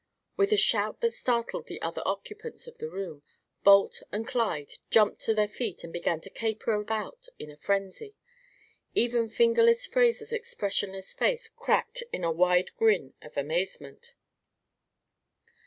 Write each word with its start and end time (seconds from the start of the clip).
With 0.35 0.51
a 0.51 0.57
shout 0.57 0.99
that 1.01 1.11
startled 1.13 1.67
the 1.67 1.79
other 1.79 2.01
occupants 2.07 2.65
of 2.65 2.79
the 2.79 2.89
room, 2.89 3.21
Balt 3.63 4.01
and 4.11 4.27
Clyde 4.27 4.79
jumped 4.89 5.21
to 5.21 5.35
their 5.35 5.47
feet 5.47 5.83
and 5.83 5.93
began 5.93 6.19
to 6.21 6.31
caper 6.31 6.73
about 6.73 7.27
in 7.37 7.51
a 7.51 7.55
frenzy. 7.55 8.15
Even 8.95 9.29
"Fingerless" 9.29 9.85
Fraser's 9.85 10.33
expressionless 10.33 11.13
face 11.13 11.47
cracked 11.47 12.01
in 12.11 12.23
a 12.23 12.31
wide 12.31 12.71
grin 12.77 13.13
of 13.21 13.37
amazement. 13.37 14.15